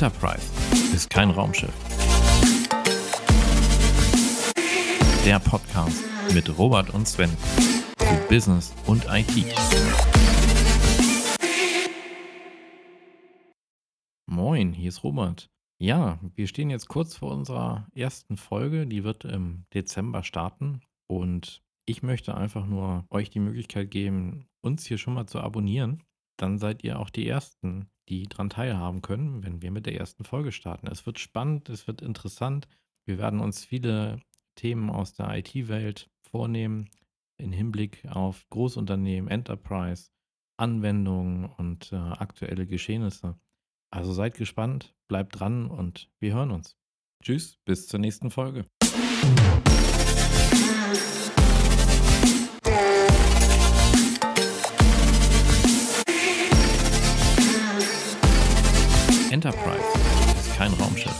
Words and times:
Enterprise 0.00 0.46
ist 0.94 1.10
kein 1.10 1.28
Raumschiff. 1.28 1.74
Der 5.24 5.40
Podcast 5.40 6.04
mit 6.32 6.56
Robert 6.56 6.90
und 6.90 7.08
Sven 7.08 7.36
zu 7.96 8.28
Business 8.28 8.72
und 8.86 9.06
IT. 9.10 9.52
Moin, 14.30 14.72
hier 14.72 14.90
ist 14.90 15.02
Robert. 15.02 15.50
Ja, 15.80 16.20
wir 16.36 16.46
stehen 16.46 16.70
jetzt 16.70 16.86
kurz 16.86 17.16
vor 17.16 17.32
unserer 17.32 17.88
ersten 17.92 18.36
Folge, 18.36 18.86
die 18.86 19.02
wird 19.02 19.24
im 19.24 19.64
Dezember 19.74 20.22
starten 20.22 20.80
und 21.08 21.60
ich 21.86 22.04
möchte 22.04 22.36
einfach 22.36 22.66
nur 22.66 23.04
euch 23.10 23.30
die 23.30 23.40
Möglichkeit 23.40 23.90
geben, 23.90 24.46
uns 24.60 24.86
hier 24.86 24.98
schon 24.98 25.14
mal 25.14 25.26
zu 25.26 25.40
abonnieren. 25.40 26.04
Dann 26.36 26.58
seid 26.58 26.84
ihr 26.84 27.00
auch 27.00 27.10
die 27.10 27.26
Ersten, 27.26 27.88
die 28.08 28.24
daran 28.24 28.50
teilhaben 28.50 29.02
können, 29.02 29.44
wenn 29.44 29.62
wir 29.62 29.70
mit 29.70 29.86
der 29.86 29.98
ersten 29.98 30.24
Folge 30.24 30.52
starten. 30.52 30.86
Es 30.86 31.06
wird 31.06 31.18
spannend, 31.18 31.68
es 31.68 31.86
wird 31.86 32.02
interessant. 32.02 32.68
Wir 33.04 33.18
werden 33.18 33.40
uns 33.40 33.64
viele 33.64 34.20
Themen 34.54 34.90
aus 34.90 35.14
der 35.14 35.36
IT-Welt 35.36 36.10
vornehmen 36.20 36.90
im 37.38 37.52
Hinblick 37.52 38.04
auf 38.10 38.48
Großunternehmen, 38.50 39.30
Enterprise, 39.30 40.10
Anwendungen 40.56 41.44
und 41.44 41.92
äh, 41.92 41.96
aktuelle 41.96 42.66
Geschehnisse. 42.66 43.38
Also 43.90 44.12
seid 44.12 44.34
gespannt, 44.34 44.94
bleibt 45.06 45.38
dran 45.38 45.70
und 45.70 46.10
wir 46.18 46.34
hören 46.34 46.50
uns. 46.50 46.76
Tschüss, 47.22 47.58
bis 47.64 47.86
zur 47.86 48.00
nächsten 48.00 48.30
Folge. 48.30 48.64
Enterprise. 59.30 59.82
Ist 60.38 60.56
kein 60.56 60.72
Raumschiff. 60.74 61.12